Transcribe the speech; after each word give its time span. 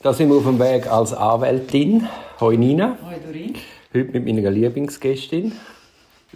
Da 0.00 0.12
sind 0.12 0.28
wir 0.28 0.36
auf 0.36 0.44
dem 0.44 0.58
Weg 0.58 0.86
als 0.88 1.14
Anwältin. 1.14 2.06
Hoi 2.38 2.58
Nina. 2.58 2.98
Hoi 3.02 3.16
Dorin. 3.18 3.54
Heute 3.94 4.12
mit 4.12 4.26
meiner 4.26 4.50
Lieblingsgästin. 4.50 5.52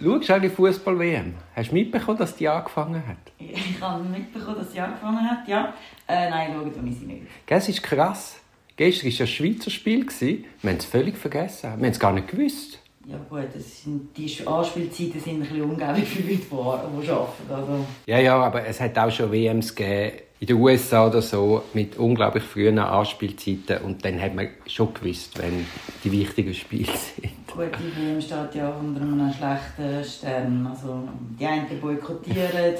Schaust 0.02 0.28
du 0.30 0.34
eigentlich 0.34 0.52
Fußball-WM? 0.54 1.34
Hast 1.54 1.70
du 1.70 1.74
mitbekommen, 1.74 2.16
dass 2.16 2.34
die 2.34 2.48
angefangen 2.48 3.06
hat? 3.06 3.18
Ich 3.38 3.78
habe 3.78 4.02
mitbekommen, 4.02 4.56
dass 4.56 4.72
sie 4.72 4.80
angefangen 4.80 5.30
hat, 5.30 5.46
ja. 5.46 5.74
Äh, 6.08 6.30
nein, 6.30 6.52
schauen 6.54 6.86
ich 6.86 6.98
sie 6.98 7.04
nicht. 7.04 7.22
Das 7.46 7.68
ist 7.68 7.82
krass. 7.82 8.40
Gestern 8.76 9.10
war 9.10 9.12
ja 9.12 9.24
ein 9.24 9.28
Schweizer 9.28 9.70
Spiel. 9.70 10.06
Wir 10.08 10.70
haben 10.70 10.78
es 10.78 10.84
völlig 10.86 11.18
vergessen. 11.18 11.64
Wir 11.64 11.70
haben 11.70 11.84
es 11.84 12.00
gar 12.00 12.12
nicht 12.14 12.28
gewusst. 12.28 12.78
Ja 13.06 13.18
gut, 13.28 13.44
das 13.54 13.82
sind, 13.82 14.16
die 14.16 14.46
Anspielzeiten 14.46 15.20
sind 15.20 15.34
ein 15.34 15.40
bisschen 15.40 15.62
ungäbig 15.62 16.08
für 16.08 16.22
Leute, 16.22 16.36
die, 16.36 16.48
die 16.48 17.10
arbeiten. 17.10 17.52
Also. 17.52 17.86
Ja, 18.06 18.18
ja, 18.20 18.42
aber 18.42 18.66
es 18.66 18.80
hat 18.80 18.96
auch 18.98 19.10
schon 19.10 19.30
WMs 19.30 19.74
gegeben, 19.74 20.12
in 20.40 20.46
den 20.46 20.56
USA 20.56 21.06
oder 21.06 21.20
so, 21.20 21.62
mit 21.74 21.98
unglaublich 21.98 22.42
frühen 22.42 22.78
Anspielzeiten. 22.78 23.84
Und 23.84 24.02
dann 24.04 24.20
hat 24.20 24.34
man 24.34 24.48
schon 24.66 24.92
gewusst, 24.94 25.38
wenn 25.38 25.66
die 26.02 26.10
wichtigen 26.10 26.54
Spiele 26.54 26.86
sind. 26.86 27.46
Gut, 27.46 27.68
die 27.78 28.08
WM 28.08 28.20
steht 28.20 28.54
ja 28.54 28.70
unter 28.70 29.02
einem 29.02 29.30
schlechten 29.30 30.02
Stern. 30.02 30.66
Also, 30.66 31.06
die 31.38 31.44
einen 31.44 31.66
boykottieren, 31.78 32.74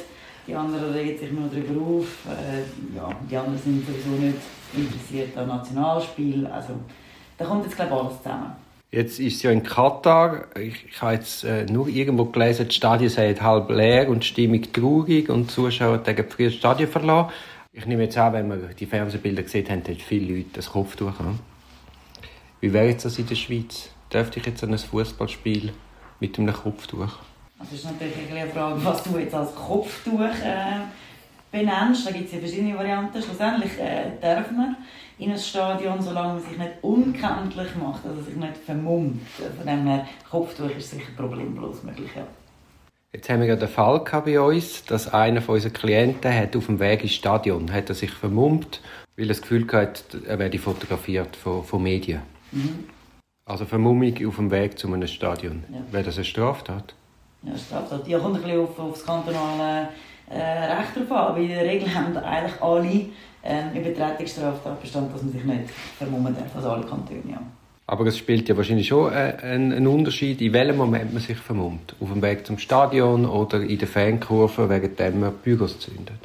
die 0.47 0.55
anderen 0.55 0.91
regen 0.93 1.19
sich 1.19 1.33
nur 1.33 1.49
darüber 1.49 1.99
auf. 1.99 2.07
Äh, 2.27 2.97
ja, 2.97 3.11
die 3.31 3.37
anderen 3.37 3.59
sind 3.59 3.87
sowieso 3.87 4.23
nicht 4.23 4.39
interessiert 4.75 5.37
an 5.37 5.49
Nationalspiel. 5.49 6.47
Also, 6.47 6.73
da 7.37 7.45
kommt 7.45 7.67
jetzt, 7.67 7.77
glaube 7.77 7.93
ich, 7.93 8.01
alles 8.01 8.23
zusammen. 8.23 8.53
Jetzt 8.93 9.21
ist 9.21 9.37
es 9.37 9.43
ja 9.45 9.53
in 9.53 9.63
Katar. 9.63 10.47
Ich, 10.59 10.87
ich 10.89 11.01
habe 11.01 11.15
jetzt 11.15 11.45
äh, 11.45 11.65
nur 11.67 11.87
irgendwo 11.87 12.25
gelesen, 12.25 12.69
die 12.69 12.75
Stadien 12.75 13.09
seien 13.09 13.41
halb 13.41 13.71
leer 13.71 14.09
und 14.09 14.25
die 14.25 14.27
Stimmung 14.27 14.63
traurig 14.73 15.29
und 15.29 15.49
die 15.49 15.55
Zuschauer 15.55 16.03
früher 16.29 16.49
das 16.49 16.55
Stadion 16.55 16.91
verlassen. 16.91 17.31
Ich 17.73 17.87
nehme 17.87 18.03
jetzt 18.03 18.19
an, 18.19 18.33
wenn 18.33 18.49
wir 18.49 18.57
die 18.75 18.87
Fernsehbilder 18.87 19.45
gesehen 19.45 19.69
haben, 19.69 19.85
haben 19.85 19.97
viele 19.97 20.35
Leute 20.35 20.49
das 20.55 20.71
Kopftuch 20.71 21.21
an. 21.21 21.39
Wie 22.61 22.73
wäre 22.73 22.93
das 22.93 23.17
in 23.17 23.27
der 23.27 23.37
Schweiz? 23.37 23.91
Dürfte 24.13 24.41
ich 24.41 24.47
jetzt 24.47 24.65
an 24.65 24.73
ein 24.73 24.79
Fußballspiel 24.79 25.73
mit 26.19 26.37
einem 26.37 26.53
Kopftuch? 26.53 27.13
Das 27.61 27.73
ist 27.73 27.85
natürlich 27.85 28.17
eine 28.29 28.51
Frage, 28.51 28.85
was 28.85 29.05
du 29.05 29.19
jetzt 29.19 29.35
als 29.35 29.55
Kopftuch 29.55 30.21
äh, 30.21 30.81
benennst. 31.51 32.07
Da 32.07 32.11
gibt 32.11 32.27
es 32.27 32.33
ja 32.33 32.39
verschiedene 32.39 32.77
Varianten. 32.77 33.23
Schlussendlich 33.23 33.79
äh, 33.79 34.13
darf 34.21 34.51
man 34.53 34.77
in 35.19 35.33
ein 35.33 35.39
Stadion, 35.39 36.01
solange 36.01 36.35
man 36.35 36.43
sich 36.43 36.57
nicht 36.57 36.73
unkenntlich 36.83 37.77
macht, 37.77 38.07
also 38.07 38.23
sich 38.23 38.37
nicht 38.37 38.57
vermummt. 38.57 39.21
Von 39.57 39.67
dem 39.67 39.87
her, 39.87 40.07
Kopftuch 40.31 40.71
ist 40.77 40.91
sicher 40.91 41.13
problemlos 41.17 41.83
möglich, 41.83 42.11
ja. 42.17 42.27
Jetzt 43.13 43.29
haben 43.29 43.41
wir 43.41 43.49
ja 43.49 43.57
den 43.57 43.69
Fall 43.69 44.05
bei 44.25 44.41
uns, 44.41 44.85
dass 44.85 45.13
einer 45.13 45.43
von 45.43 45.57
unseren 45.57 45.73
Klienten 45.73 46.33
hat 46.33 46.55
auf 46.55 46.67
dem 46.67 46.79
Weg 46.79 47.03
ins 47.03 47.15
Stadion 47.15 47.73
hat 47.73 47.89
er 47.89 47.97
sich 47.97 48.13
vermummt, 48.13 48.81
weil 49.17 49.25
er 49.25 49.29
das 49.29 49.43
Gefühl 49.43 49.67
hatte, 49.73 50.23
er 50.27 50.39
werde 50.39 50.59
fotografiert 50.59 51.35
von, 51.35 51.65
von 51.65 51.83
Medien. 51.83 52.23
Mhm. 52.53 52.85
Also 53.45 53.65
Vermummung 53.65 54.15
auf 54.29 54.37
dem 54.37 54.53
Weg 54.53 54.79
zu 54.79 54.87
einem 54.93 55.09
Stadion. 55.09 55.65
Ja. 55.73 55.81
Wäre 55.91 56.05
das 56.05 56.17
eine 56.17 56.25
Straftat? 56.25 56.95
Ja, 57.43 57.59
Straftat. 57.59 58.07
Ja, 58.07 58.21
kommt 58.21 58.37
ein 58.37 58.43
bisschen 58.43 58.61
auf, 58.61 58.79
auf 58.79 58.93
das 58.93 59.05
kantonale 59.05 59.89
äh, 60.31 60.39
Recht 60.39 60.97
drauf 60.97 61.11
an. 61.11 61.27
Aber 61.29 61.39
in 61.39 61.49
der 61.49 61.65
Regel 61.65 61.95
haben 61.95 62.17
eigentlich 62.17 62.63
alle 62.63 63.07
ähm, 63.45 63.75
Übertretungsstraftatbestand, 63.75 65.15
dass 65.15 65.23
man 65.23 65.33
sich 65.33 65.45
nicht 65.45 65.71
vermummen 65.99 66.35
darf, 66.35 66.55
also 66.57 66.71
alle 66.71 66.87
Kantone, 66.87 67.23
ja. 67.31 67.43
Aber 67.87 68.07
es 68.07 68.17
spielt 68.17 68.49
ja 68.49 68.57
wahrscheinlich 68.57 68.87
schon 68.87 69.13
äh, 69.13 69.37
einen 69.43 69.85
Unterschied, 69.87 70.41
in 70.41 70.53
welchem 70.53 70.77
Moment 70.77 71.13
man 71.13 71.21
sich 71.21 71.37
vermummt. 71.37 71.97
Auf 72.01 72.13
dem 72.13 72.23
Weg 72.23 72.47
zum 72.47 72.57
Stadion 72.57 73.27
oder 73.27 73.61
in 73.63 73.79
der 73.79 73.89
Fankurve, 73.89 74.71
wegen 74.71 74.95
dem 74.95 75.21
man 75.21 75.33
Bügels 75.33 75.81
zündet. 75.81 76.21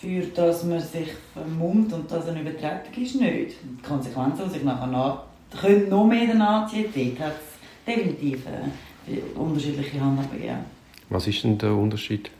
Für 0.00 0.22
das 0.34 0.62
man 0.62 0.78
sich 0.80 1.08
vermummt 1.32 1.92
und 1.92 2.10
das 2.10 2.28
eine 2.28 2.42
Übertretung 2.42 3.02
ist, 3.02 3.20
nicht. 3.20 3.56
Die 3.60 3.82
Konsequenzen, 3.82 4.44
die 4.46 4.50
sich 4.50 4.62
nachher 4.62 4.86
nach, 4.86 5.22
können 5.60 5.88
noch 5.88 6.06
mehr 6.06 6.32
nachziehen, 6.32 6.86
dort 6.94 7.28
hat 7.28 7.36
es 7.36 7.94
definitiv 7.94 8.46
äh, 8.46 9.18
unterschiedliche 9.36 10.00
Handhabungen. 10.00 10.58
Was 11.08 11.26
ist 11.26 11.42
denn 11.42 11.58
der 11.58 11.72
Unterschied? 11.72 12.30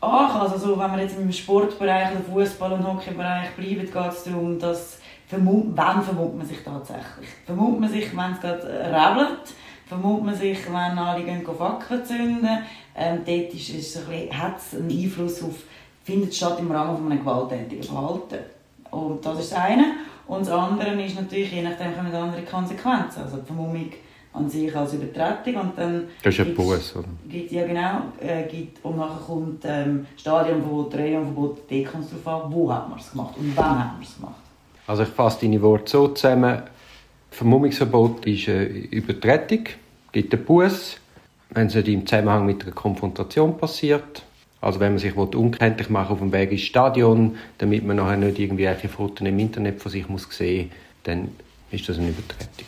Ach, 0.00 0.40
also 0.40 0.58
so, 0.58 0.78
wenn 0.78 0.92
wir 0.92 1.02
jetzt 1.02 1.18
im 1.18 1.32
Sportbereich, 1.32 2.10
im 2.12 2.32
Fußball- 2.32 2.72
und 2.72 2.86
Hockeybereich 2.86 3.50
bleiben, 3.56 3.80
geht 3.80 4.12
es 4.12 4.24
darum, 4.24 4.58
dass 4.58 4.98
vermummt, 5.26 5.76
wann 5.76 6.02
vermummt 6.02 6.38
man 6.38 6.46
sich 6.46 6.62
tatsächlich? 6.62 7.28
Vermummt 7.44 7.80
man 7.80 7.90
sich, 7.90 8.16
wenn 8.16 8.32
es 8.32 8.40
gerade 8.40 8.62
rebelt? 8.64 9.54
Vermummt 9.86 10.24
man 10.24 10.34
sich, 10.34 10.66
wenn 10.66 10.98
alle 10.98 11.24
gehen 11.24 11.44
Fackeln 11.44 12.04
zünden? 12.04 12.58
Ähm, 12.94 13.22
dort 13.24 13.54
ist, 13.54 13.70
ist 13.70 13.96
ein 13.96 14.04
bisschen, 14.06 14.42
hat 14.42 14.56
es 14.58 14.78
einen 14.78 14.90
Einfluss 14.90 15.42
auf, 15.42 15.64
findet 16.04 16.34
statt 16.34 16.58
im 16.60 16.70
Rahmen 16.70 16.96
von 16.96 17.10
einem 17.10 17.20
gewalttätigen 17.20 17.82
Verhalten. 17.82 18.38
Und 18.90 19.24
das 19.24 19.40
ist 19.40 19.52
das 19.52 19.58
eine. 19.58 19.84
Und 20.26 20.46
das 20.46 20.50
andere 20.50 21.02
ist 21.02 21.20
natürlich, 21.20 21.52
je 21.52 21.62
nachdem 21.62 21.94
kommen 21.94 22.14
andere 22.14 22.42
Konsequenzen. 22.42 23.22
Also 23.22 23.38
die 23.38 23.46
Vermummung 23.46 23.90
an 24.32 24.48
sich 24.48 24.74
als 24.74 24.94
Übertretung 24.94 25.56
und 25.56 25.78
dann... 25.78 26.08
Das 26.22 26.34
ist 26.34 26.46
ein 26.46 26.54
Buß, 26.54 26.96
oder? 26.96 27.08
Gibt, 27.28 27.50
ja 27.50 27.66
genau, 27.66 28.02
äh, 28.20 28.44
gibt, 28.48 28.84
und 28.84 28.96
nachher 28.96 29.20
kommt 29.26 29.64
ähm, 29.64 30.06
Stadionverbot, 30.16 30.92
kommt 30.92 32.04
es 32.04 32.22
darauf 32.24 32.44
an, 32.44 32.52
wo 32.52 32.72
hat 32.72 32.88
man 32.88 32.98
es 32.98 33.10
gemacht 33.10 33.34
und 33.38 33.56
wann 33.56 33.78
hat 33.78 33.94
man 33.94 34.02
es 34.02 34.14
gemacht. 34.16 34.34
Also 34.86 35.02
ich 35.02 35.08
fasse 35.08 35.40
deine 35.42 35.60
Worte 35.60 35.90
so 35.90 36.08
zusammen, 36.08 36.62
Vermummungsverbot 37.30 38.26
ist 38.26 38.48
eine 38.48 38.64
Übertretung, 38.66 39.64
gibt 40.12 40.34
einen 40.34 40.44
Buß, 40.44 40.98
wenn 41.50 41.66
es 41.66 41.74
nicht 41.74 41.88
im 41.88 42.06
Zusammenhang 42.06 42.46
mit 42.46 42.62
einer 42.62 42.72
Konfrontation 42.72 43.56
passiert. 43.56 44.22
Also 44.60 44.80
wenn 44.80 44.92
man 44.92 44.98
sich 44.98 45.14
unkenntlich 45.14 45.88
machen 45.88 46.12
auf 46.12 46.18
dem 46.18 46.32
Weg 46.32 46.50
ins 46.50 46.62
Stadion, 46.62 47.36
damit 47.58 47.86
man 47.86 47.96
nachher 47.96 48.16
nicht 48.16 48.38
irgendwelche 48.38 48.88
Fotos 48.88 49.26
im 49.26 49.38
Internet 49.38 49.80
von 49.80 49.92
sich 49.92 50.08
muss 50.08 50.26
sehen, 50.30 50.72
dann 51.04 51.28
ist 51.70 51.88
das 51.88 51.98
eine 51.98 52.08
Übertretung. 52.08 52.66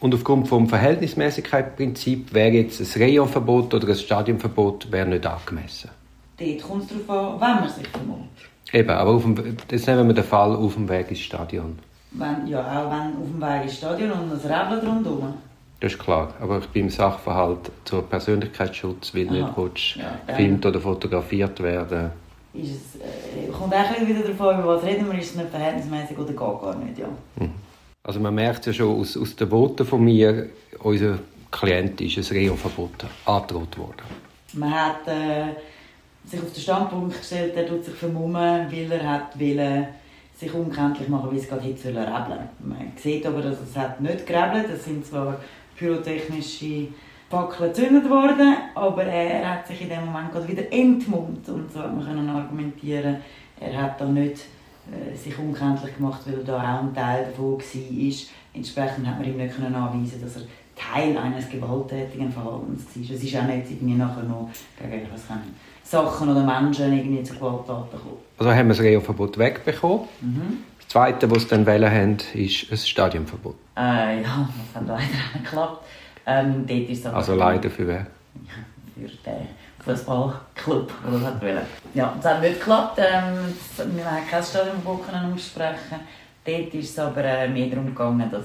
Ja. 0.00 0.04
Und 0.04 0.14
aufgrund 0.14 0.48
vom 0.48 0.68
Verhältnismäßigkeitsprinzip 0.68 2.32
wäre 2.34 2.52
jetzt 2.52 2.80
ein 2.80 3.02
Rayonverbot 3.02 3.74
oder 3.74 3.88
ein 3.88 3.94
Stadionverbot 3.94 4.92
wäre 4.92 5.08
nicht 5.08 5.26
angemessen. 5.26 5.90
Dort 6.38 6.62
kommt 6.62 6.90
es 6.90 7.06
darauf 7.06 7.40
an, 7.40 7.56
wenn 7.56 7.60
man 7.64 7.68
sich 7.68 7.88
vermummt. 7.88 8.28
Eben, 8.72 8.90
aber 8.90 9.10
auf 9.10 9.22
dem, 9.22 9.56
jetzt 9.70 9.86
nehmen 9.86 10.08
wir 10.08 10.14
den 10.14 10.24
Fall 10.24 10.54
auf 10.54 10.74
dem 10.74 10.88
Weg 10.88 11.10
ins 11.10 11.20
Stadion. 11.20 11.78
Wenn, 12.10 12.46
ja, 12.46 12.60
auch 12.60 12.90
wenn 12.90 13.22
auf 13.22 13.30
dem 13.30 13.40
Weg 13.40 13.62
ins 13.64 13.76
Stadion 13.76 14.10
und 14.10 14.32
ein 14.32 14.52
Rebeln 14.52 14.86
rundherum. 14.86 15.34
Das 15.80 15.92
ist 15.92 15.98
klar, 15.98 16.32
aber 16.40 16.60
beim 16.72 16.88
Sachverhalt 16.88 17.70
zur 17.84 18.02
Persönlichkeitsschutz, 18.02 19.14
weil 19.14 19.28
Aha. 19.28 19.34
nicht 19.34 19.56
willst, 19.56 19.96
ja, 19.96 20.18
gefilmt 20.26 20.64
oder 20.64 20.80
fotografiert 20.80 21.62
werden. 21.62 22.10
Ist 22.54 22.70
es, 22.70 23.00
äh, 23.00 23.50
kommt 23.52 23.74
auch 23.74 24.06
wieder 24.06 24.20
an, 24.20 24.60
über 24.60 24.76
was 24.76 24.84
reden 24.84 25.10
wir, 25.10 25.18
ist 25.18 25.30
es 25.30 25.36
nicht 25.36 25.50
verhältnismäßig 25.50 26.18
oder 26.18 26.28
geht 26.28 26.38
gar 26.38 26.76
nicht, 26.76 26.98
ja. 26.98 27.06
Mhm. 27.36 27.50
Also 28.06 28.20
man 28.20 28.36
merkt 28.36 28.64
ja 28.66 28.72
schon 28.72 29.00
aus, 29.00 29.16
aus 29.16 29.34
den 29.34 29.50
Worten 29.50 29.84
von 29.84 30.04
mir, 30.04 30.48
unser 30.78 31.18
Klient 31.50 32.00
ist 32.00 32.18
ein 32.18 32.36
Reoverbot 32.36 33.04
angedroht 33.24 33.76
worden. 33.76 34.02
Man 34.52 34.72
hat 34.72 35.08
äh, 35.08 35.46
sich 36.24 36.40
auf 36.40 36.52
den 36.52 36.60
Standpunkt 36.60 37.18
gestellt, 37.18 37.54
er 37.56 37.66
tut 37.66 37.84
sich 37.84 37.94
vermummen, 37.94 38.70
weil 38.70 38.92
er 38.92 39.10
hat 39.10 39.36
will, 39.36 39.88
sich 40.36 40.54
unkenntlich 40.54 41.08
machen, 41.08 41.32
wie 41.32 41.38
es 41.38 41.48
gerade 41.48 41.62
hätte 41.62 41.88
rebeln 41.88 42.48
Man 42.60 42.92
sieht 42.94 43.26
aber, 43.26 43.42
dass 43.42 43.56
es 43.60 43.76
hat 43.76 44.00
nicht 44.00 44.24
gerebelt. 44.24 44.66
Es 44.72 44.84
sind 44.84 45.04
zwar 45.04 45.40
pyrotechnische 45.76 46.88
Fackeln 47.28 47.72
gezündet 47.72 48.08
worden, 48.08 48.56
aber 48.76 49.02
er 49.02 49.50
hat 49.50 49.66
sich 49.66 49.82
in 49.82 49.88
dem 49.88 50.06
Moment 50.06 50.30
gerade 50.30 50.46
wieder 50.46 50.72
entmummt 50.72 51.48
und 51.48 51.72
so 51.72 51.80
hat 51.80 51.96
man 51.96 52.28
argumentieren, 52.28 53.16
er 53.58 53.82
hat 53.82 54.00
da 54.00 54.04
nicht 54.04 54.44
sich 55.14 55.38
unkenntlich 55.38 55.96
gemacht, 55.96 56.20
weil 56.26 56.38
er 56.38 56.44
da 56.44 56.58
auch 56.58 56.82
ein 56.82 56.94
Teil 56.94 57.24
davon 57.24 57.58
war. 57.58 58.12
Entsprechend 58.54 59.06
hat 59.06 59.18
man 59.18 59.28
ihm 59.28 59.36
nicht 59.36 59.54
anweisen 59.58 60.20
dass 60.22 60.36
er 60.36 60.42
Teil 60.76 61.16
eines 61.16 61.48
gewalttätigen 61.48 62.30
Verhaltens 62.30 62.84
war. 62.94 63.16
Es 63.16 63.22
ist 63.22 63.36
auch 63.36 63.44
nicht 63.44 63.70
irgendwie 63.70 63.94
nachher 63.94 64.22
noch 64.22 64.50
gegen 64.78 65.06
was 65.12 65.22
Sachen 65.82 66.28
oder 66.28 66.42
Menschen 66.44 66.92
irgendwie 66.92 67.22
zu 67.22 67.34
Gewalttaten 67.34 67.98
kommen. 67.98 68.18
Also 68.38 68.50
haben 68.50 68.66
wir 68.66 68.74
das 68.74 68.80
Reoverbot 68.80 69.38
wegbekommen. 69.38 70.00
Mhm. 70.20 70.58
Das 70.78 70.88
Zweite, 70.88 71.30
was 71.30 71.42
sie 71.42 71.48
dann 71.48 71.66
wählen 71.66 71.90
haben, 71.90 72.16
ist 72.34 72.70
ein 72.70 72.76
Stadionverbot. 72.76 73.54
Äh, 73.76 74.22
ja, 74.22 74.48
das 74.74 74.82
hat 74.82 74.88
leider 74.88 75.00
nicht 75.02 75.44
geklappt. 75.44 75.84
Ähm, 76.26 76.64
dort 76.66 76.88
ist 76.90 77.06
also 77.06 77.34
leider 77.34 77.70
für 77.70 77.86
wer? 77.86 78.06
für 78.94 79.08
den 79.08 79.46
Fußballclub, 79.86 80.92
der 81.04 81.12
das 81.12 81.22
hat 81.22 81.42
wollen. 81.42 81.66
Ja, 81.94 82.14
es 82.18 82.24
hat 82.24 82.40
nicht 82.40 82.58
geklappt. 82.58 82.98
Ähm, 82.98 83.54
wir 83.94 84.04
haben 84.04 84.28
kein 84.28 84.42
Stadionverbot 84.42 85.04
aussprechen. 85.34 86.00
Dort 86.44 86.74
ist 86.74 86.90
es 86.90 86.98
aber 86.98 87.24
äh, 87.24 87.48
mehr 87.48 87.68
darum 87.68 87.86
gegangen, 87.86 88.28
dass 88.30 88.44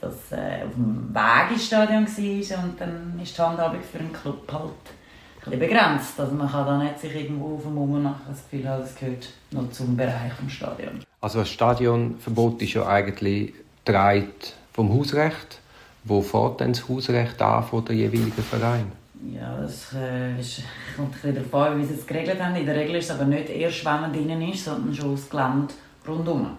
das 0.00 0.32
äh, 0.32 0.64
auf 0.64 0.74
dem 0.74 1.14
Weg 1.14 1.50
ins 1.52 1.66
Stadion 1.66 2.06
war 2.06 2.64
und 2.64 2.80
dann 2.80 3.20
ist 3.22 3.36
die 3.36 3.42
Handhabung 3.42 3.80
für 3.80 3.98
einen 3.98 4.12
Club 4.12 4.52
halt 4.52 5.52
ein 5.52 5.58
begrenzt. 5.58 6.18
Also 6.18 6.34
man 6.34 6.50
kann 6.50 6.66
da 6.66 6.78
nicht 6.78 7.00
sich 7.00 7.14
irgendwo 7.14 7.56
auf 7.56 7.62
dem 7.62 7.74
Mumm 7.74 8.02
machen, 8.02 8.22
das 8.28 8.42
Gefühl 8.48 8.68
haben, 8.68 8.82
es 8.82 8.94
gehört 8.94 9.28
noch 9.50 9.70
zum 9.70 9.96
Bereich 9.96 10.32
des 10.44 10.52
Stadions. 10.52 11.04
Also 11.20 11.40
das 11.40 11.50
Stadionverbot 11.50 12.62
ist 12.62 12.74
ja 12.74 12.86
eigentlich 12.86 13.52
dreit 13.84 14.54
vom 14.72 14.92
Hausrecht. 14.92 15.58
Wo 16.04 16.20
fährt 16.20 16.60
denn 16.60 16.72
das 16.72 16.88
Hausrecht 16.88 17.40
an 17.40 17.62
von 17.64 17.84
der 17.84 17.94
jeweiligen 17.94 18.42
Verein? 18.42 18.90
Ja, 19.30 19.56
das 19.60 19.94
äh, 19.94 20.40
ist, 20.40 20.62
kommt 20.96 21.14
ein 21.24 21.34
bisschen 21.34 21.54
an, 21.54 21.80
wie 21.80 21.84
sie 21.84 21.94
es 21.94 22.06
geregelt 22.06 22.42
haben. 22.42 22.56
In 22.56 22.66
der 22.66 22.76
Regel 22.76 22.96
ist 22.96 23.04
es 23.04 23.10
aber 23.12 23.24
nicht 23.24 23.50
erst, 23.50 23.84
wenn 23.84 24.00
man 24.00 24.12
drinnen 24.12 24.42
ist, 24.42 24.64
sondern 24.64 24.94
schon 24.94 25.14
das 25.14 25.28
Gelände 25.28 25.74
rundherum. 26.06 26.56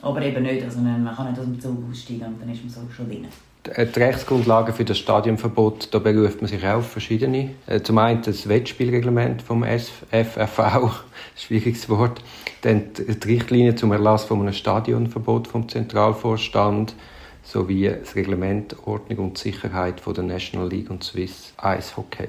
Aber 0.00 0.22
eben 0.22 0.42
nicht, 0.42 0.62
also 0.62 0.78
man 0.78 1.04
kann 1.14 1.30
nicht 1.30 1.40
aus 1.40 1.46
dem 1.46 1.60
Zug 1.60 1.76
aussteigen 1.90 2.26
und 2.26 2.40
dann 2.40 2.50
ist 2.50 2.62
man 2.62 2.70
so 2.70 2.80
schon 2.94 3.08
drin. 3.08 3.26
Äh, 3.74 3.86
die 3.86 3.98
Rechtsgrundlage 4.00 4.72
für 4.72 4.84
das 4.84 4.98
Stadionverbot, 4.98 5.92
da 5.92 5.98
beruft 5.98 6.40
man 6.40 6.48
sich 6.48 6.64
auf 6.66 6.88
verschiedene. 6.88 7.50
Äh, 7.66 7.80
zum 7.82 7.98
einen 7.98 8.22
das 8.22 8.48
Wettspielreglement 8.48 9.42
vom 9.42 9.64
FFV, 9.64 10.90
schwieriges 11.36 11.88
Wort. 11.88 12.22
Dann 12.62 12.84
die 12.94 13.28
Richtlinie 13.28 13.74
zum 13.74 13.92
Erlass 13.92 14.24
von 14.24 14.40
einem 14.40 14.52
Stadionverbot 14.52 15.48
vom 15.48 15.68
Zentralvorstand 15.68 16.94
sowie 17.48 17.88
das 17.88 18.14
Reglement 18.14 18.76
Ordnung 18.86 19.30
und 19.30 19.38
Sicherheit 19.38 20.00
von 20.00 20.14
der 20.14 20.24
National 20.24 20.68
League 20.68 20.90
und 20.90 21.02
Swiss 21.02 21.54
Ice 21.64 21.96
Hockey. 21.96 22.28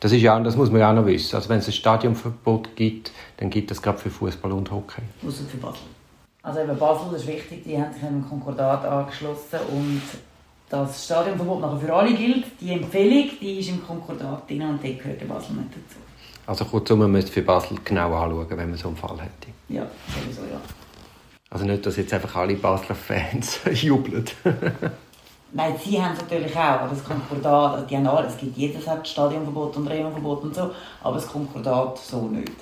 Das, 0.00 0.10
ist 0.10 0.22
ja, 0.22 0.40
das 0.40 0.56
muss 0.56 0.70
man 0.70 0.80
ja 0.80 0.90
auch 0.90 0.94
noch 0.94 1.06
wissen. 1.06 1.36
Also 1.36 1.48
wenn 1.50 1.58
es 1.58 1.66
ein 1.66 1.72
Stadionverbot 1.72 2.74
gibt, 2.74 3.12
dann 3.36 3.50
gibt 3.50 3.70
es 3.70 3.82
gerade 3.82 3.98
für 3.98 4.10
Fußball 4.10 4.50
und 4.52 4.70
Hockey. 4.70 5.02
Außer 5.26 5.44
für 5.44 5.58
Basel. 5.58 5.82
Also 6.42 6.60
eben 6.60 6.78
Basel 6.78 7.14
ist 7.14 7.26
wichtig, 7.26 7.64
die 7.64 7.76
haben 7.76 7.92
sich 7.92 8.02
einem 8.02 8.26
Konkordat 8.26 8.84
angeschlossen 8.84 9.60
und 9.70 10.02
das 10.70 11.04
Stadionverbot 11.04 11.60
nachher 11.60 11.78
für 11.78 11.94
alle 11.94 12.14
gilt. 12.14 12.46
Die 12.60 12.72
Empfehlung 12.72 13.30
die 13.40 13.58
ist 13.60 13.68
im 13.68 13.86
Konkordat 13.86 14.48
drin 14.48 14.62
und 14.62 14.82
dort 14.82 14.98
gehört 14.98 15.28
Basel 15.28 15.56
nicht 15.56 15.70
dazu. 15.72 15.98
Also 16.46 16.64
kurzum, 16.64 17.00
man 17.00 17.12
müsste 17.12 17.30
für 17.30 17.42
Basel 17.42 17.76
genau 17.84 18.14
anschauen, 18.14 18.46
wenn 18.48 18.70
man 18.70 18.78
so 18.78 18.88
einen 18.88 18.96
Fall 18.96 19.20
hätte. 19.20 19.52
Ja, 19.68 19.86
sowieso, 20.08 20.42
ja. 20.50 20.58
Also 21.50 21.64
nicht, 21.64 21.84
dass 21.86 21.96
jetzt 21.96 22.12
einfach 22.12 22.36
alle 22.36 22.54
Basler 22.54 22.94
Fans 22.94 23.60
jubeln. 23.72 24.24
Nein, 25.52 25.74
sie 25.82 26.00
haben 26.00 26.12
es 26.12 26.20
natürlich 26.20 26.54
auch, 26.54 26.82
aber 26.82 26.88
das 26.90 27.02
Konkordat, 27.02 27.74
also 27.74 27.86
die 27.86 27.96
haben 27.96 28.06
alles, 28.06 28.34
es 28.34 28.38
gibt 28.38 28.56
jedes 28.56 28.86
hat 28.86 29.08
Stadionverbot 29.08 29.76
und 29.78 29.86
Removerbot 29.88 30.42
und 30.42 30.54
so, 30.54 30.70
aber 31.02 31.14
das 31.14 31.26
Konkordat 31.26 31.98
so 31.98 32.28
nicht. 32.28 32.52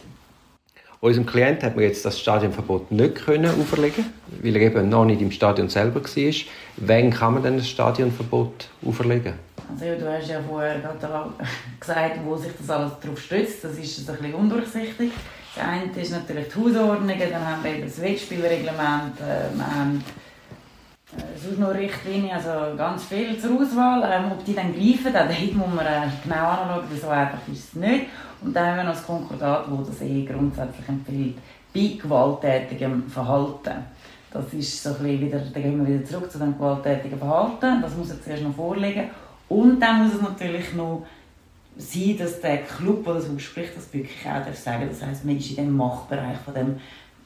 Unserem 1.00 1.26
Klient 1.26 1.62
hat 1.62 1.74
man 1.74 1.84
jetzt 1.84 2.04
das 2.04 2.18
Stadionverbot 2.18 2.90
nicht 2.92 3.16
können 3.16 3.60
auferlegen, 3.60 4.06
weil 4.40 4.56
er 4.56 4.62
eben 4.62 4.88
noch 4.88 5.04
nicht 5.04 5.20
im 5.20 5.30
Stadion 5.30 5.68
selber 5.68 6.02
war. 6.02 6.32
Wann 6.76 7.10
kann 7.10 7.34
man 7.34 7.42
denn 7.42 7.58
das 7.58 7.68
Stadionverbot 7.68 8.68
auferlegen? 8.84 9.34
Also 9.68 9.84
du 9.84 10.10
hast 10.10 10.28
ja 10.28 10.40
vorher 10.48 10.78
gerade 10.78 11.30
gesagt, 11.80 12.20
wo 12.24 12.36
sich 12.36 12.52
das 12.58 12.70
alles 12.70 12.92
darauf 13.02 13.20
stützt. 13.20 13.64
Das 13.64 13.76
ist 13.76 14.08
ein 14.08 14.16
bisschen 14.16 14.34
undurchsichtig. 14.34 15.10
Das 15.56 15.64
eine 15.64 15.90
ist 16.02 16.12
natürlich 16.12 16.48
die 16.48 16.60
Hausordnungen, 16.60 17.30
dann 17.30 17.46
haben 17.46 17.64
wir 17.64 17.72
eben 17.72 17.84
das 17.84 18.00
Wettspielreglement, 18.02 19.18
äh, 19.20 19.56
wir 19.56 19.66
haben 19.66 20.04
äh, 21.16 21.38
sonst 21.42 21.58
noch 21.58 21.72
Richtlinien, 21.72 22.32
also 22.36 22.76
ganz 22.76 23.04
viel 23.04 23.38
zur 23.38 23.58
Auswahl. 23.58 24.02
Ähm, 24.04 24.32
ob 24.32 24.44
die 24.44 24.54
dann 24.54 24.74
greifen, 24.74 25.14
dann 25.14 25.28
muss 25.56 25.74
man 25.74 25.86
äh, 25.86 26.08
genau 26.22 26.48
anschauen, 26.48 26.84
so 27.00 27.08
einfach 27.08 27.38
ist 27.50 27.68
es 27.68 27.74
nicht. 27.74 28.06
Und 28.42 28.54
dann 28.54 28.66
haben 28.66 28.76
wir 28.76 28.84
noch 28.84 28.92
das 28.92 29.06
Konkordat, 29.06 29.64
das 29.66 29.86
das 29.86 30.02
eh 30.02 30.26
grundsätzlich 30.26 30.88
empfiehlt, 30.88 31.38
bei 31.72 31.98
gewalttätigem 32.02 33.08
Verhalten. 33.08 33.84
Das 34.30 34.52
ist 34.52 34.82
so 34.82 35.02
wieder, 35.02 35.38
dann 35.38 35.62
gehen 35.62 35.86
wir 35.86 35.94
wieder 35.94 36.04
zurück 36.04 36.30
zu 36.30 36.38
dem 36.38 36.52
gewalttätigen 36.52 37.18
Verhalten. 37.18 37.80
Das 37.80 37.96
muss 37.96 38.10
jetzt 38.10 38.24
zuerst 38.24 38.42
noch 38.42 38.54
vorliegen. 38.54 39.08
Und 39.48 39.80
dann 39.80 40.02
muss 40.02 40.14
es 40.14 40.20
natürlich 40.20 40.74
noch 40.74 41.06
sein, 41.78 42.16
dass 42.18 42.40
der 42.40 42.58
Club, 42.58 43.04
der 43.04 43.14
das 43.14 43.28
ausspricht, 43.28 43.76
das 43.76 43.92
wirklich 43.92 44.20
auch 44.26 44.44
darf 44.44 44.56
sagen 44.56 44.88
Das 44.88 45.02
heisst, 45.02 45.24
man 45.24 45.36
ist 45.36 45.50
in 45.50 45.56
dem 45.56 45.76
Machtbereich 45.76 46.38
von 46.44 46.54
dem 46.54 46.80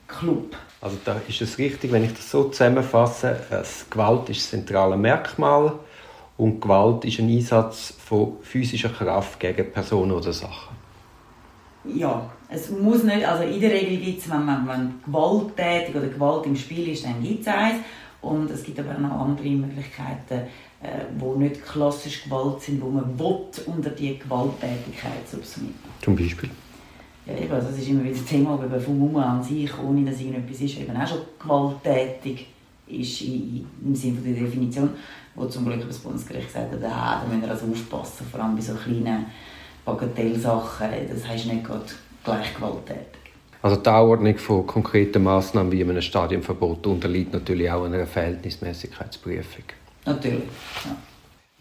Club. 0.09 0.57
Also 0.81 0.97
da 1.05 1.21
ist 1.29 1.41
es 1.41 1.59
richtig, 1.59 1.93
wenn 1.93 2.05
ich 2.05 2.13
das 2.13 2.31
so 2.31 2.45
zusammenfasse, 2.45 3.39
dass 3.49 3.89
Gewalt 3.89 4.29
ist 4.29 4.41
das 4.41 4.51
zentrale 4.51 4.97
Merkmal 4.97 5.73
und 6.37 6.61
Gewalt 6.61 7.05
ist 7.05 7.21
ein 7.21 7.29
Einsatz 7.29 7.95
von 7.99 8.39
physischer 8.43 8.89
Kraft 8.89 9.39
gegen 9.39 9.71
Personen 9.73 10.13
oder 10.13 10.33
Sachen. 10.33 10.75
Ja, 11.85 12.31
es 12.49 12.71
muss 12.71 13.05
nicht, 13.05 13.27
also 13.27 13.45
in 13.45 13.61
der 13.61 13.71
Regel 13.71 13.99
gibt 13.99 14.21
es, 14.21 14.31
wenn 14.31 14.45
man 14.45 14.67
wenn 14.69 14.95
gewalttätig 15.05 15.95
oder 15.95 16.09
Gewalt 16.09 16.47
im 16.47 16.57
Spiel 16.57 16.89
ist, 16.89 17.05
dann 17.05 17.23
gibt 17.23 17.43
es 17.43 17.49
eins. 17.49 17.79
Und 18.21 18.51
es 18.51 18.63
gibt 18.63 18.79
aber 18.79 18.95
auch 18.95 18.99
noch 18.99 19.13
andere 19.13 19.49
Möglichkeiten, 19.49 20.47
wo 21.19 21.35
nicht 21.35 21.65
klassisch 21.65 22.25
Gewalt 22.25 22.61
sind, 22.63 22.81
wo 22.81 22.89
man 22.89 23.19
will, 23.19 23.37
unter 23.67 23.91
die 23.91 24.19
Gewalttätigkeit 24.19 25.29
subsumieren. 25.31 25.75
Zum 26.03 26.17
Beispiel? 26.17 26.51
Ja, 27.27 27.35
eben, 27.37 27.53
also 27.53 27.69
das 27.69 27.79
ist 27.79 27.89
immer 27.89 28.03
wieder 28.03 28.15
das 28.15 28.25
Thema, 28.25 28.55
aber 28.55 28.81
vom 28.81 28.99
Mumma 28.99 29.37
an 29.37 29.43
sich, 29.43 29.71
ohne 29.79 30.11
dass 30.11 30.21
irgendetwas 30.21 30.61
ist, 30.61 30.79
eben 30.79 30.97
auch 30.97 31.07
schon 31.07 31.19
gewalttätig 31.39 32.47
ist 32.87 33.23
im 33.23 33.95
Sinne 33.95 34.21
der 34.21 34.33
Definition, 34.33 34.91
wo 35.35 35.45
zum 35.47 35.67
Glück 35.67 35.87
das 35.87 35.99
Bundesgericht 35.99 36.49
gesagt 36.49 36.73
hat, 36.73 36.85
ah, 36.85 37.23
da 37.23 37.29
müssen 37.29 37.43
wir 37.43 37.51
also 37.51 37.67
aufpassen, 37.67 38.27
vor 38.31 38.41
allem 38.41 38.57
bei 38.57 38.63
so 38.63 38.75
kleinen 38.75 39.27
Bagatellsachen, 39.85 40.89
das 41.13 41.29
heißt 41.29 41.47
nicht 41.47 41.65
gerade 41.65 41.85
gleich 42.25 42.55
gewalttätig. 42.55 43.21
Also 43.63 43.77
die 43.77 43.91
Anordnung 43.91 44.39
von 44.39 44.67
konkreten 44.67 45.23
Massnahmen 45.23 45.71
wie 45.71 45.83
einem 45.83 46.01
Stadionverbot 46.01 46.87
unterliegt 46.87 47.35
natürlich 47.35 47.71
auch 47.71 47.85
einer 47.85 48.07
Verhältnismäßigkeitsprüfung. 48.07 49.65
Natürlich, 50.05 50.49
ja. 50.85 50.97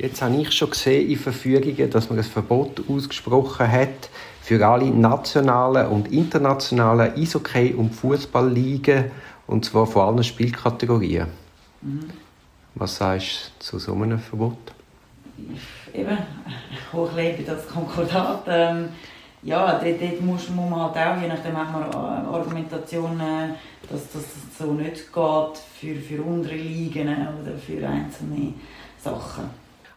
Jetzt 0.02 0.22
habe 0.22 0.38
ich 0.38 0.52
schon 0.54 0.70
gesehen 0.70 1.10
in 1.10 1.18
Verfügungen, 1.18 1.90
dass 1.90 2.10
man 2.10 2.20
ein 2.20 2.24
Verbot 2.24 2.82
ausgesprochen 2.88 3.70
hat 3.70 4.10
für 4.42 4.66
alle 4.66 4.86
nationalen 4.86 5.88
und 5.88 6.10
internationalen 6.14 7.16
Eishockey- 7.16 7.74
und 7.74 7.94
Fußballligen 7.94 9.12
und 9.48 9.66
zwar 9.66 9.86
von 9.86 10.08
allen 10.08 10.24
Spielkategorien. 10.24 11.28
Mhm. 11.82 12.12
Was 12.76 12.96
sagst 12.96 13.52
du 13.60 13.66
zu 13.66 13.80
so 13.80 13.94
einem 13.94 14.20
Verbot? 14.20 14.58
Eben, 15.94 16.18
hochlebe 16.94 17.44
das 17.44 17.68
Konkordat. 17.68 18.44
Ähm, 18.48 18.90
ja, 19.42 19.80
dort, 19.80 20.02
dort 20.02 20.22
muss, 20.22 20.50
muss 20.50 20.70
man 20.70 20.82
halt 20.82 20.98
auch, 20.98 21.22
je 21.22 21.28
nachdem 21.28 21.58
hat 21.58 21.72
man 21.72 21.84
Argumentationen, 22.34 23.56
dass 23.90 24.12
das 24.12 24.24
so 24.58 24.74
nicht 24.74 25.14
geht 25.14 25.58
für, 25.80 25.96
für 25.96 26.24
andere 26.24 26.56
Ligen 26.56 27.08
oder 27.08 27.58
für 27.58 27.88
einzelne 27.88 28.54
Sachen. 29.02 29.46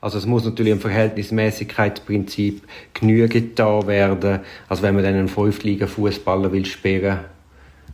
Also 0.01 0.19
es 0.19 0.27
muss 0.27 0.45
natürlich 0.45 0.73
im 0.73 0.81
Verhältnismäßigkeitsprinzip 0.81 2.63
genügend 2.93 3.59
da 3.59 3.87
werden. 3.87 4.41
Also 4.69 4.83
wenn 4.83 4.95
man 4.95 5.05
dann 5.05 5.15
einen 5.15 5.29
Fünftliga-Fußballer 5.29 6.51
will 6.51 6.65
sperren, 6.65 7.21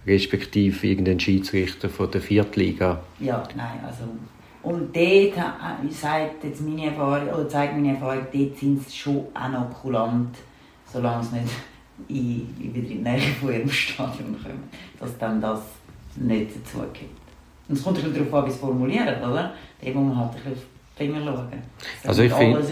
respektive 0.06 0.86
irgendeinen 0.86 1.20
Schiedsrichter 1.20 1.90
von 1.90 2.10
der 2.10 2.22
Viertliga. 2.22 3.00
Ja, 3.20 3.42
nein, 3.54 3.80
also 3.86 4.04
und 4.62 4.94
dort 4.94 5.34
sagt 5.90 6.44
jetzt 6.44 6.60
meine 6.62 6.86
Erfahrung, 6.86 7.28
oder 7.28 7.48
zeigt 7.48 7.74
meine 7.74 7.94
Erfahrung, 7.94 8.26
dort 8.32 8.58
sind 8.58 8.88
sie 8.88 8.96
schon 8.96 9.26
auch 9.34 9.48
noch 9.48 9.70
kulant 9.82 10.34
solange 10.92 11.22
es 11.22 11.32
nicht 11.32 11.46
in, 12.08 12.54
wieder 12.58 12.78
in 12.78 12.88
die 12.88 12.94
Nähe 12.94 13.20
von 13.40 13.52
ihrem 13.52 13.70
Stadion 13.70 14.36
kommt, 14.42 14.72
dass 15.00 15.16
dann 15.18 15.40
das 15.40 15.60
nicht 16.16 16.50
dazu 16.56 16.84
gibt. 16.92 17.18
Und 17.68 17.76
es 17.76 17.84
kommt 17.84 17.98
ein 17.98 18.04
bisschen 18.04 18.26
darauf 18.30 18.42
an, 18.42 18.46
wie 18.46 18.54
es 18.54 18.56
formuliert, 18.56 19.18
oder? 19.18 19.54
Da 19.80 19.90
muss 19.90 19.94
man 19.94 20.16
halt 20.16 20.30
ein 20.30 20.34
bisschen 20.36 20.52
auf 20.52 20.64
die 20.98 21.04
Finger 21.04 21.24
schauen. 21.24 21.62
Also 22.04 22.22
ich 22.22 22.32
finde, 22.32 22.62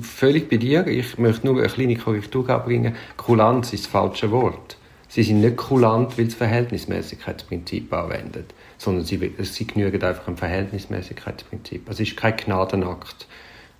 völlig 0.00 0.48
bei 0.48 0.56
dir, 0.56 0.86
ich 0.86 1.18
möchte 1.18 1.46
nur 1.46 1.58
eine 1.58 1.68
kleine 1.68 1.96
Korrektur 1.96 2.48
anbringen, 2.50 2.94
Kulanz 3.16 3.72
ist 3.72 3.84
das 3.84 3.90
falsche 3.90 4.30
Wort. 4.30 4.76
Sie 5.08 5.22
sind 5.22 5.40
nicht 5.40 5.56
kulant, 5.56 6.18
weil 6.18 6.24
sie 6.24 6.30
das 6.30 6.34
Verhältnismäßigkeitsprinzip 6.34 7.92
anwendet, 7.92 8.52
sondern 8.76 9.04
sie, 9.04 9.32
sie 9.38 9.66
genügen 9.66 10.02
einfach 10.02 10.24
dem 10.24 10.36
Verhältnismäßigkeitsprinzip. 10.36 11.88
Es 11.88 12.00
ist 12.00 12.16
kein 12.16 12.36
Gnadenakt 12.36 13.26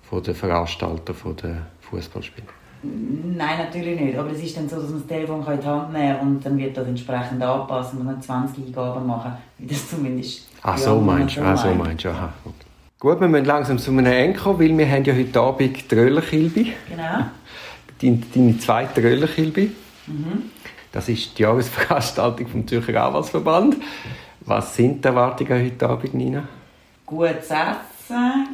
von 0.03 0.23
den 0.23 0.35
Veranstalter 0.35 1.15
der 1.43 1.67
Fußballspieler. 1.81 2.47
Nein, 3.37 3.59
natürlich 3.59 4.01
nicht. 4.01 4.19
Aber 4.19 4.31
es 4.31 4.43
ist 4.43 4.57
dann 4.57 4.69
so, 4.69 4.77
dass 4.77 4.91
man 4.91 5.01
das 5.01 5.09
Telefon 5.09 5.47
in 5.47 5.61
die 5.61 5.67
Hand 5.67 5.93
nehmen 5.93 6.19
kann 6.19 6.29
und 6.29 6.47
dann 6.47 6.59
wird 6.59 6.77
das 6.77 6.87
entsprechend 6.87 7.43
anpassen. 7.43 8.05
Man 8.05 8.17
muss 8.17 8.27
20 8.27 8.67
Eingaben 8.67 9.07
machen, 9.07 9.33
wie 9.59 9.67
das 9.67 9.91
zumindest... 9.91 10.49
Ach, 10.63 10.79
so 10.79 11.01
meinst 11.01 11.37
du. 11.37 11.43
Ah, 11.43 11.57
so 11.57 11.75
meinst 11.75 12.05
du. 12.05 12.09
Aha. 12.09 12.33
Gut, 12.99 13.21
wir 13.21 13.29
müssen 13.29 13.45
langsam 13.45 13.79
zu 13.79 13.91
einem 13.91 14.07
Ende 14.07 14.39
kommen, 14.39 14.59
weil 14.59 14.77
wir 14.77 14.91
haben 14.91 15.05
ja 15.05 15.15
heute 15.15 15.41
Abend 15.41 15.91
die 15.91 15.95
Röllekilbe. 15.95 16.67
Genau. 16.89 17.27
Deine, 18.01 18.23
deine 18.35 18.59
zweite 18.59 19.03
Röllekilbe. 19.03 19.71
Mhm. 20.07 20.51
Das 20.93 21.09
ist 21.09 21.39
die 21.39 21.43
Jahresveranstaltung 21.43 22.47
vom 22.47 22.67
Zürcher 22.67 23.05
Anwaltsverband. 23.05 23.77
Was 24.41 24.77
sind 24.77 25.05
die 25.05 25.09
Erwartungen 25.09 25.63
heute 25.63 25.89
Abend, 25.89 26.15
Nina? 26.15 26.49
Gutes 27.05 27.51
Essen, 27.51 28.49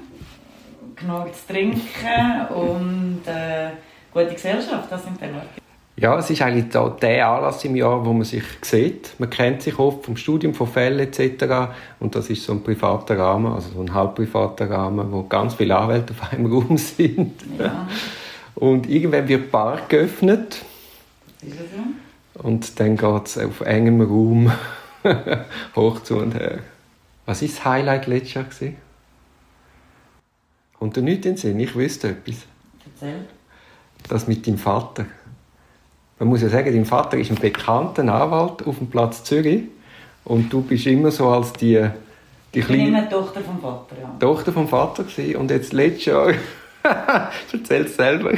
genug 0.97 1.35
zu 1.35 1.53
trinken 1.53 2.47
und... 2.55 3.21
Äh, 3.27 3.71
gute 4.13 4.35
Gesellschaft, 4.35 4.91
das 4.91 5.05
sind 5.05 5.21
Erwartungen. 5.21 5.63
Ja, 5.97 6.19
es 6.19 6.31
ist 6.31 6.41
eigentlich 6.41 6.71
der 6.71 7.29
Anlass 7.29 7.65
im 7.65 7.77
Jahr, 7.77 8.05
wo 8.05 8.13
man 8.13 8.25
sich 8.25 8.43
sieht. 8.63 9.15
Man 9.19 9.29
kennt 9.29 9.63
sich 9.63 9.79
oft 9.79 10.05
vom 10.05 10.17
Studium, 10.17 10.55
von 10.55 10.67
Fällen 10.67 11.01
etc. 11.01 11.71
Und 12.01 12.15
das 12.15 12.31
ist 12.31 12.45
so 12.45 12.53
ein 12.53 12.63
privater 12.63 13.19
Rahmen, 13.19 13.53
also 13.53 13.69
so 13.75 13.81
ein 13.81 13.93
halbprivater 13.93 14.71
Rahmen, 14.71 15.13
wo 15.13 15.25
ganz 15.25 15.55
viele 15.55 15.77
Anwälte 15.77 16.15
auf 16.15 16.33
einem 16.33 16.47
Raum 16.47 16.77
sind. 16.79 17.41
Ja. 17.59 17.87
Und 18.55 18.89
irgendwann 18.89 19.29
wird 19.29 19.43
der 19.43 19.49
Park 19.49 19.91
geöffnet. 19.91 20.63
Ist 21.43 21.61
das 21.61 21.67
so? 21.71 22.43
Und 22.49 22.81
dann 22.81 22.97
geht 22.97 23.27
es 23.27 23.39
auf 23.39 23.61
engem 23.61 24.01
Raum 24.01 24.51
hoch 25.77 26.03
zu 26.03 26.17
und 26.17 26.35
her. 26.35 26.61
Was 27.27 27.43
war 27.43 27.49
das 27.49 27.65
Highlight 27.65 28.07
letztes 28.07 28.61
Jahr? 28.61 28.73
Kommt 30.79 30.97
dir 30.97 31.03
nichts 31.03 31.27
in 31.27 31.33
den 31.33 31.37
Sinn? 31.37 31.61
Ich 31.61 31.77
wüsste 31.77 32.09
etwas. 32.09 32.47
Erzähl 32.85 33.27
das 34.09 34.27
mit 34.29 34.47
deinem 34.47 34.59
Vater. 34.59 35.07
Man 36.19 36.29
muss 36.29 36.43
ja 36.43 36.49
sagen, 36.49 36.73
dein 36.73 36.85
Vater 36.85 37.17
ist 37.19 37.31
ein 37.31 37.37
bekannter 37.37 38.03
Anwalt 38.03 38.67
auf 38.67 38.79
dem 38.79 38.89
Platz 38.89 39.25
Zürich 39.25 39.65
Und 40.25 40.53
du 40.53 40.63
bist 40.63 40.87
immer 40.87 41.11
so 41.11 41.29
als 41.29 41.53
die, 41.55 41.85
die 42.55 42.61
Ich 42.61 42.67
bin 42.67 42.77
kleine 42.77 42.89
immer 42.89 43.11
Tochter 43.11 43.41
vom 43.41 43.61
Vater, 43.61 43.97
ja. 44.01 44.15
Tochter 44.21 44.53
vom 44.53 44.69
Vater 44.69 45.05
gewesen. 45.05 45.37
und 45.37 45.51
jetzt 45.51 45.73
letztes 45.73 46.07
Jahr... 46.07 46.33
Erzähl 47.53 47.85
es 47.85 47.97
selber. 47.97 48.33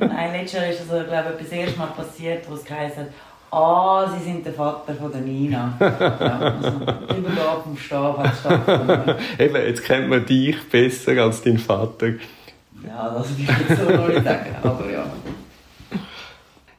Nein, 0.00 0.32
letztes 0.32 0.52
Jahr 0.52 0.70
ist 0.70 0.80
also, 0.80 1.04
glaube 1.04 1.34
ich, 1.38 1.44
das 1.44 1.52
erste 1.52 1.78
Mal 1.78 1.86
passiert, 1.86 2.48
wo 2.48 2.54
es 2.54 2.64
geheißen 2.64 3.02
hat, 3.04 3.08
ah, 3.50 4.08
Sie 4.10 4.24
sind 4.24 4.44
der 4.44 4.52
Vater 4.52 4.94
von 4.94 5.12
der 5.12 5.20
Nina. 5.20 5.76
ja, 5.80 5.86
also, 5.88 6.68
Übergabe 7.18 7.62
vom 7.62 7.76
Stab 7.76 8.18
hat 8.18 8.36
stattgefunden. 8.36 9.14
Eben, 9.38 9.54
jetzt 9.54 9.84
kennt 9.84 10.08
man 10.08 10.24
dich 10.26 10.56
besser 10.68 11.22
als 11.22 11.42
dein 11.42 11.58
Vater. 11.58 12.12
Ja, 12.96 13.10
das 13.10 13.30
ich 13.30 13.46
jetzt 13.46 13.78
so 13.78 13.90
noch 13.90 14.08
nicht 14.08 14.24
sagen, 14.24 14.56
aber 14.62 14.90
ja. 14.90 15.04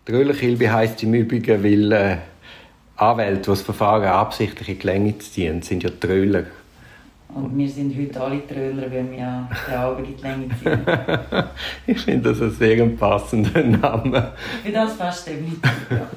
Tröllerkilbe 0.03 0.71
heisst 0.73 1.03
im 1.03 1.13
Übrigen, 1.13 1.63
weil 1.63 1.91
äh, 1.91 2.17
Anwälte, 2.95 3.41
die 3.41 3.45
das 3.45 3.61
Verfahren 3.61 4.05
absichtlich 4.05 4.69
in 4.69 4.79
die 4.79 4.85
Länge 4.87 5.17
ziehen, 5.19 5.61
sind 5.61 5.83
ja 5.83 5.91
Tröller. 5.91 6.45
Und 7.35 7.55
wir 7.55 7.69
sind 7.69 7.95
heute 7.95 8.19
alle 8.19 8.47
Tröller, 8.47 8.91
weil 8.91 9.11
wir 9.11 9.17
ja 9.19 9.47
den 9.67 9.75
Abend 9.75 10.07
in 10.07 10.15
die 10.15 10.23
Länge 10.23 10.49
ziehen. 10.57 10.79
ich 11.85 11.99
finde 11.99 12.29
das 12.29 12.41
einen 12.41 12.51
sehr 12.51 12.85
passenden 12.87 13.79
Namen. 13.79 14.23
Für 14.63 14.71
das 14.71 14.93
fast 14.93 15.27
definitiv, 15.27 15.71
ja. 15.91 16.07